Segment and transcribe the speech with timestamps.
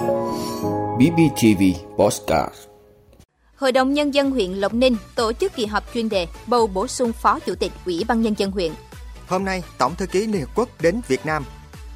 [0.00, 1.62] BBTV
[1.98, 2.54] Postcard
[3.56, 6.86] Hội đồng Nhân dân huyện Lộc Ninh tổ chức kỳ họp chuyên đề bầu bổ
[6.86, 8.72] sung Phó Chủ tịch Ủy ban Nhân dân huyện.
[9.28, 11.44] Hôm nay, Tổng thư ký Liên Hợp Quốc đến Việt Nam.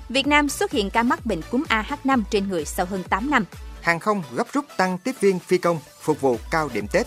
[0.09, 3.45] Việt Nam xuất hiện ca mắc bệnh cúm AH5 trên người sau hơn 8 năm.
[3.81, 7.07] Hàng không gấp rút tăng tiếp viên phi công phục vụ cao điểm Tết.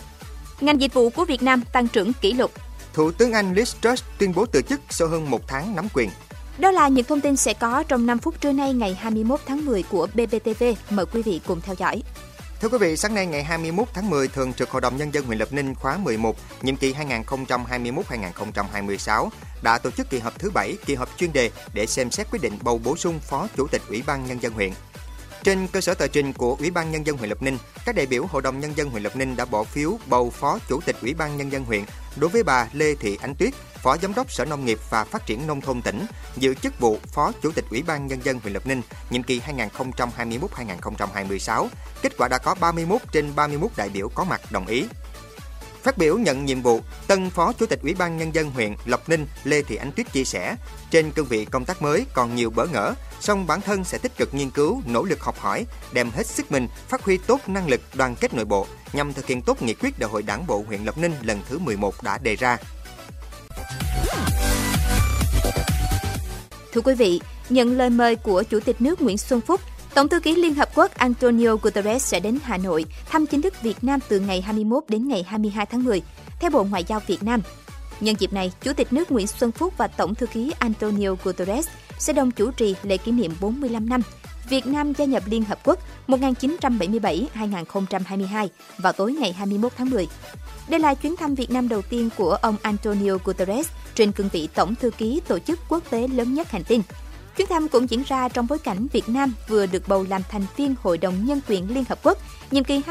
[0.60, 2.50] Ngành dịch vụ của Việt Nam tăng trưởng kỷ lục.
[2.92, 6.10] Thủ tướng Anh Liz Truss tuyên bố từ chức sau hơn một tháng nắm quyền.
[6.58, 9.66] Đó là những thông tin sẽ có trong 5 phút trưa nay ngày 21 tháng
[9.66, 10.64] 10 của BBTV.
[10.90, 12.02] Mời quý vị cùng theo dõi.
[12.60, 15.24] Thưa quý vị, sáng nay ngày 21 tháng 10, Thường trực Hội đồng Nhân dân
[15.24, 19.28] huyện Lập Ninh khóa 11, nhiệm kỳ 2021-2026
[19.62, 22.42] đã tổ chức kỳ họp thứ 7, kỳ họp chuyên đề để xem xét quyết
[22.42, 24.70] định bầu bổ sung Phó Chủ tịch Ủy ban Nhân dân huyện.
[25.44, 28.06] Trên cơ sở tờ trình của Ủy ban Nhân dân huyện Lập Ninh, các đại
[28.06, 30.96] biểu Hội đồng Nhân dân huyện Lập Ninh đã bỏ phiếu bầu Phó Chủ tịch
[31.02, 31.84] Ủy ban Nhân dân huyện
[32.16, 35.26] đối với bà Lê Thị Ánh Tuyết, Phó Giám đốc Sở Nông nghiệp và Phát
[35.26, 38.52] triển Nông thôn tỉnh, giữ chức vụ Phó Chủ tịch Ủy ban Nhân dân huyện
[38.52, 41.68] Lập Ninh, nhiệm kỳ 2021-2026.
[42.02, 44.84] Kết quả đã có 31 trên 31 đại biểu có mặt đồng ý.
[45.82, 49.08] Phát biểu nhận nhiệm vụ, tân Phó Chủ tịch Ủy ban Nhân dân huyện Lộc
[49.08, 50.56] Ninh Lê Thị Ánh Tuyết chia sẻ,
[50.90, 54.16] trên cương vị công tác mới còn nhiều bỡ ngỡ, song bản thân sẽ tích
[54.16, 57.68] cực nghiên cứu, nỗ lực học hỏi, đem hết sức mình phát huy tốt năng
[57.68, 60.64] lực đoàn kết nội bộ nhằm thực hiện tốt nghị quyết Đại hội Đảng bộ
[60.66, 62.58] huyện Lộc Ninh lần thứ 11 đã đề ra.
[66.72, 69.60] Thưa quý vị, nhận lời mời của Chủ tịch nước Nguyễn Xuân Phúc,
[69.94, 73.62] Tổng thư ký Liên Hợp Quốc Antonio Guterres sẽ đến Hà Nội thăm chính thức
[73.62, 76.02] Việt Nam từ ngày 21 đến ngày 22 tháng 10,
[76.40, 77.40] theo Bộ Ngoại giao Việt Nam.
[78.00, 81.68] Nhân dịp này, Chủ tịch nước Nguyễn Xuân Phúc và Tổng thư ký Antonio Guterres
[81.98, 84.00] sẽ đồng chủ trì lễ kỷ niệm 45 năm
[84.48, 90.08] Việt Nam gia nhập Liên Hợp Quốc 1977-2022 vào tối ngày 21 tháng 10.
[90.68, 94.48] Đây là chuyến thăm Việt Nam đầu tiên của ông Antonio Guterres trên cương vị
[94.54, 96.82] Tổng thư ký tổ chức quốc tế lớn nhất hành tinh.
[97.36, 100.46] Chuyến thăm cũng diễn ra trong bối cảnh Việt Nam vừa được bầu làm thành
[100.56, 102.18] viên Hội đồng Nhân quyền Liên Hợp Quốc
[102.50, 102.82] nhiệm kỳ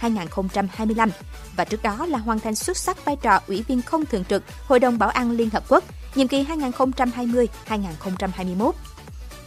[0.00, 1.08] 2023-2025
[1.56, 4.42] và trước đó là hoàn thành xuất sắc vai trò Ủy viên không thường trực
[4.66, 5.84] Hội đồng Bảo an Liên Hợp Quốc
[6.14, 8.72] nhiệm kỳ 2020-2021.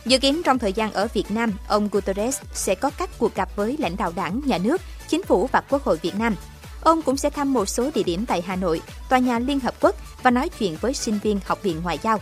[0.09, 3.49] Dự kiến trong thời gian ở Việt Nam, ông Guterres sẽ có các cuộc gặp
[3.55, 6.35] với lãnh đạo đảng, nhà nước, chính phủ và Quốc hội Việt Nam.
[6.81, 9.73] Ông cũng sẽ thăm một số địa điểm tại Hà Nội, tòa nhà Liên Hợp
[9.81, 12.19] Quốc và nói chuyện với sinh viên Học viện Ngoại giao.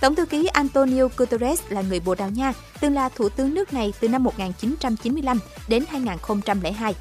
[0.00, 3.72] Tổng thư ký Antonio Guterres là người Bồ Đào Nha, từng là thủ tướng nước
[3.72, 6.94] này từ năm 1995 đến 2002.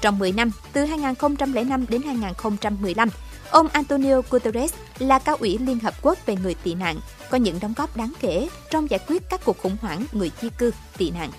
[0.00, 3.08] Trong 10 năm, từ 2005 đến 2015,
[3.50, 6.96] ông Antonio Guterres là cao ủy Liên Hợp Quốc về người tị nạn,
[7.30, 10.48] có những đóng góp đáng kể trong giải quyết các cuộc khủng hoảng người di
[10.58, 11.30] cư, tị nạn.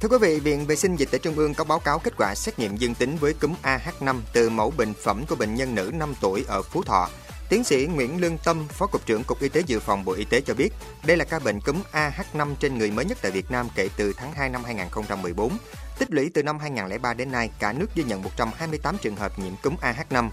[0.00, 2.34] Thưa quý vị, Viện Vệ sinh Dịch tễ Trung ương có báo cáo kết quả
[2.34, 5.90] xét nghiệm dương tính với cúm AH5 từ mẫu bệnh phẩm của bệnh nhân nữ
[5.94, 7.08] 5 tuổi ở Phú Thọ.
[7.48, 10.24] Tiến sĩ Nguyễn Lương Tâm, Phó Cục trưởng Cục Y tế Dự phòng Bộ Y
[10.24, 10.68] tế cho biết,
[11.06, 14.12] đây là ca bệnh cúm AH5 trên người mới nhất tại Việt Nam kể từ
[14.12, 15.58] tháng 2 năm 2014.
[15.98, 19.52] Tích lũy từ năm 2003 đến nay, cả nước ghi nhận 128 trường hợp nhiễm
[19.62, 20.30] cúm AH5.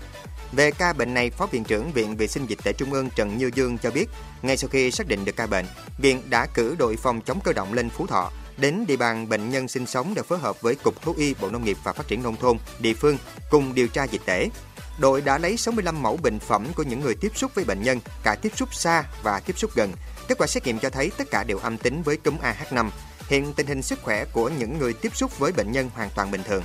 [0.52, 3.38] Về ca bệnh này, Phó Viện trưởng Viện Vệ sinh Dịch tễ Trung ương Trần
[3.38, 4.10] Như Dương cho biết,
[4.42, 5.66] ngay sau khi xác định được ca bệnh,
[5.98, 9.50] Viện đã cử đội phòng chống cơ động lên Phú Thọ đến địa bàn bệnh
[9.50, 12.08] nhân sinh sống để phối hợp với Cục Thú y Bộ Nông nghiệp và Phát
[12.08, 13.18] triển Nông thôn, địa phương
[13.50, 14.50] cùng điều tra dịch tễ.
[14.98, 18.00] Đội đã lấy 65 mẫu bệnh phẩm của những người tiếp xúc với bệnh nhân,
[18.24, 19.92] cả tiếp xúc xa và tiếp xúc gần.
[20.28, 22.90] Kết quả xét nghiệm cho thấy tất cả đều âm tính với cúm AH5.
[23.28, 26.32] Hiện tình hình sức khỏe của những người tiếp xúc với bệnh nhân hoàn toàn
[26.32, 26.64] bình thường.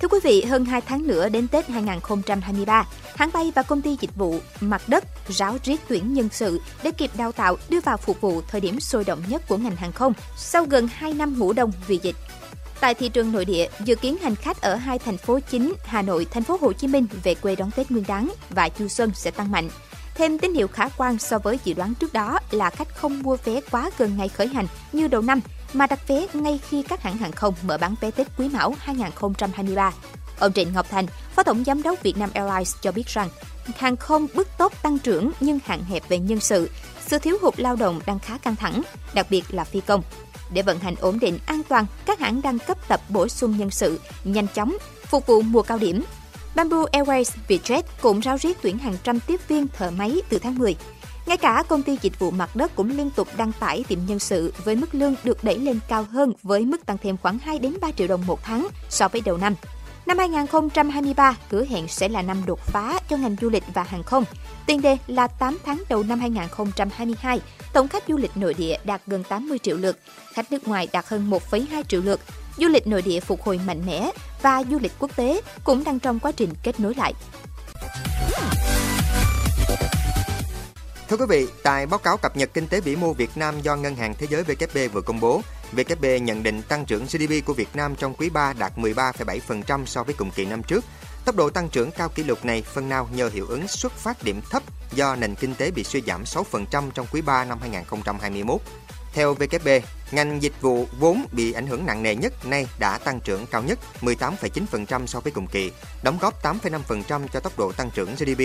[0.00, 2.86] Thưa quý vị, hơn 2 tháng nữa đến Tết 2023,
[3.16, 6.90] hãng bay và công ty dịch vụ mặt đất ráo riết tuyển nhân sự để
[6.90, 9.92] kịp đào tạo đưa vào phục vụ thời điểm sôi động nhất của ngành hàng
[9.92, 12.16] không sau gần 2 năm ngủ đông vì dịch.
[12.80, 16.02] Tại thị trường nội địa, dự kiến hành khách ở hai thành phố chính Hà
[16.02, 19.10] Nội, thành phố Hồ Chí Minh về quê đón Tết Nguyên đán và du xuân
[19.14, 19.68] sẽ tăng mạnh.
[20.14, 23.36] Thêm tín hiệu khả quan so với dự đoán trước đó là khách không mua
[23.44, 25.40] vé quá gần ngày khởi hành như đầu năm
[25.72, 28.74] mà đặt vé ngay khi các hãng hàng không mở bán vé Tết Quý Mão
[28.78, 29.92] 2023.
[30.38, 31.06] Ông Trịnh Ngọc Thành,
[31.36, 33.28] Phó Tổng Giám đốc Vietnam Airlines cho biết rằng,
[33.76, 36.70] hàng không bước tốt tăng trưởng nhưng hạn hẹp về nhân sự,
[37.06, 38.82] sự thiếu hụt lao động đang khá căng thẳng,
[39.14, 40.02] đặc biệt là phi công.
[40.50, 43.70] Để vận hành ổn định, an toàn, các hãng đang cấp tập bổ sung nhân
[43.70, 46.04] sự, nhanh chóng, phục vụ mùa cao điểm.
[46.54, 50.58] Bamboo Airways Vietjet cũng ráo riết tuyển hàng trăm tiếp viên thợ máy từ tháng
[50.58, 50.76] 10.
[51.26, 54.18] Ngay cả công ty dịch vụ mặt đất cũng liên tục đăng tải tìm nhân
[54.18, 57.58] sự với mức lương được đẩy lên cao hơn với mức tăng thêm khoảng 2
[57.58, 59.54] đến 3 triệu đồng một tháng so với đầu năm.
[60.08, 64.02] Năm 2023 hứa hẹn sẽ là năm đột phá cho ngành du lịch và hàng
[64.02, 64.24] không.
[64.66, 67.40] Tiền đề là 8 tháng đầu năm 2022,
[67.72, 69.98] tổng khách du lịch nội địa đạt gần 80 triệu lượt,
[70.32, 72.20] khách nước ngoài đạt hơn 1,2 triệu lượt.
[72.56, 74.10] Du lịch nội địa phục hồi mạnh mẽ
[74.42, 77.14] và du lịch quốc tế cũng đang trong quá trình kết nối lại.
[81.08, 83.76] Thưa quý vị, tại báo cáo cập nhật kinh tế vĩ mô Việt Nam do
[83.76, 85.40] Ngân hàng Thế giới WB vừa công bố,
[85.72, 90.02] WB nhận định tăng trưởng GDP của Việt Nam trong quý 3 đạt 13,7% so
[90.02, 90.84] với cùng kỳ năm trước.
[91.24, 94.22] Tốc độ tăng trưởng cao kỷ lục này phần nào nhờ hiệu ứng xuất phát
[94.22, 94.62] điểm thấp
[94.92, 98.60] do nền kinh tế bị suy giảm 6% trong quý 3 năm 2021.
[99.12, 99.68] Theo VKB,
[100.10, 103.62] ngành dịch vụ vốn bị ảnh hưởng nặng nề nhất nay đã tăng trưởng cao
[103.62, 105.72] nhất 18,9% so với cùng kỳ,
[106.02, 108.42] đóng góp 8,5% cho tốc độ tăng trưởng GDP.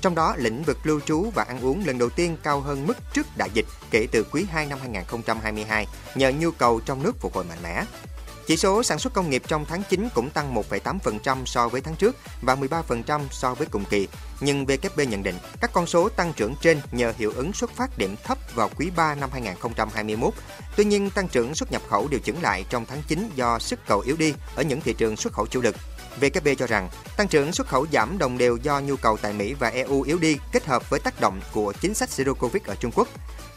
[0.00, 2.96] Trong đó, lĩnh vực lưu trú và ăn uống lần đầu tiên cao hơn mức
[3.12, 7.34] trước đại dịch kể từ quý 2 năm 2022 nhờ nhu cầu trong nước phục
[7.34, 7.84] hồi mạnh mẽ.
[8.46, 11.96] Chỉ số sản xuất công nghiệp trong tháng 9 cũng tăng 1,8% so với tháng
[11.96, 14.08] trước và 13% so với cùng kỳ.
[14.40, 17.98] Nhưng VKB nhận định các con số tăng trưởng trên nhờ hiệu ứng xuất phát
[17.98, 20.34] điểm thấp vào quý 3 năm 2021.
[20.76, 23.80] Tuy nhiên, tăng trưởng xuất nhập khẩu điều chỉnh lại trong tháng 9 do sức
[23.86, 25.76] cầu yếu đi ở những thị trường xuất khẩu chủ lực.
[26.20, 29.54] VKB cho rằng tăng trưởng xuất khẩu giảm đồng đều do nhu cầu tại Mỹ
[29.54, 32.74] và EU yếu đi kết hợp với tác động của chính sách Zero Covid ở
[32.74, 33.08] Trung Quốc.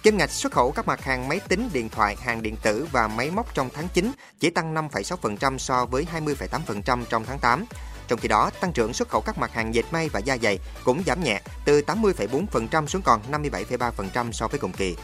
[0.04, 3.08] Kim ngạch xuất khẩu các mặt hàng máy tính, điện thoại, hàng điện tử và
[3.08, 7.66] máy móc trong tháng 9 chỉ tăng 5,6% so với 20,8% trong tháng 8.
[8.08, 10.60] Trong khi đó, tăng trưởng xuất khẩu các mặt hàng dệt may và da giày
[10.84, 14.96] cũng giảm nhẹ từ 80,4% xuống còn 57,3% so với cùng kỳ.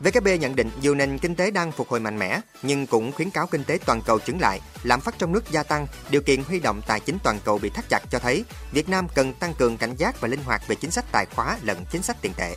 [0.00, 3.30] VKB nhận định dù nền kinh tế đang phục hồi mạnh mẽ, nhưng cũng khuyến
[3.30, 6.42] cáo kinh tế toàn cầu chứng lại, lạm phát trong nước gia tăng, điều kiện
[6.42, 9.54] huy động tài chính toàn cầu bị thắt chặt cho thấy Việt Nam cần tăng
[9.54, 12.32] cường cảnh giác và linh hoạt về chính sách tài khóa lẫn chính sách tiền
[12.36, 12.56] tệ.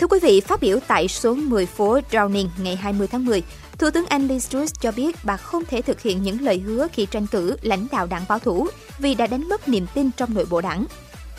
[0.00, 3.42] Thưa quý vị, phát biểu tại số 10 phố Downing ngày 20 tháng 10,
[3.78, 6.86] Thủ tướng Anh Liz Truss cho biết bà không thể thực hiện những lời hứa
[6.92, 8.68] khi tranh cử lãnh đạo đảng bảo thủ
[8.98, 10.86] vì đã đánh mất niềm tin trong nội bộ đảng.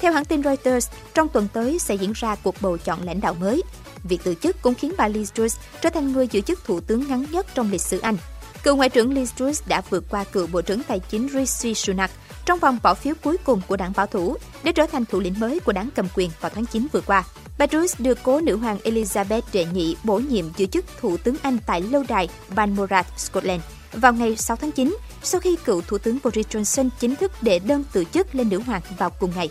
[0.01, 3.33] Theo hãng tin Reuters, trong tuần tới sẽ diễn ra cuộc bầu chọn lãnh đạo
[3.33, 3.63] mới.
[4.03, 7.07] Việc từ chức cũng khiến bà Liz Truss trở thành người giữ chức thủ tướng
[7.07, 8.17] ngắn nhất trong lịch sử Anh.
[8.63, 12.11] Cựu Ngoại trưởng Liz Truss đã vượt qua cựu Bộ trưởng Tài chính Rishi Sunak
[12.45, 15.39] trong vòng bỏ phiếu cuối cùng của đảng bảo thủ để trở thành thủ lĩnh
[15.39, 17.23] mới của đảng cầm quyền vào tháng 9 vừa qua.
[17.57, 21.35] Bà Truss được cố nữ hoàng Elizabeth đệ nhị bổ nhiệm giữ chức thủ tướng
[21.41, 23.61] Anh tại lâu đài Balmoral, Scotland
[23.93, 27.59] vào ngày 6 tháng 9 sau khi cựu thủ tướng Boris Johnson chính thức đệ
[27.59, 29.49] đơn từ chức lên nữ hoàng vào cùng ngày.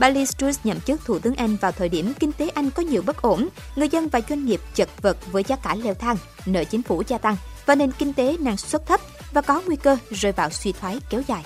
[0.00, 2.82] Bà Liz Truss nhậm chức Thủ tướng Anh vào thời điểm kinh tế Anh có
[2.82, 6.16] nhiều bất ổn, người dân và doanh nghiệp chật vật với giá cả leo thang,
[6.46, 7.36] nợ chính phủ gia tăng
[7.66, 9.00] và nền kinh tế năng suất thấp
[9.32, 11.44] và có nguy cơ rơi vào suy thoái kéo dài.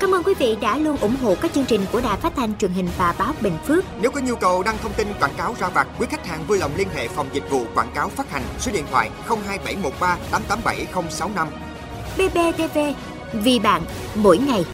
[0.00, 2.58] Cảm ơn quý vị đã luôn ủng hộ các chương trình của Đài Phát thanh
[2.58, 3.84] truyền hình và báo Bình Phước.
[4.00, 6.58] Nếu có nhu cầu đăng thông tin quảng cáo ra vặt, quý khách hàng vui
[6.58, 11.48] lòng liên hệ phòng dịch vụ quảng cáo phát hành số điện thoại 02713 887065.
[12.16, 12.78] BBTV
[13.32, 13.82] vì bạn
[14.14, 14.64] mỗi ngày.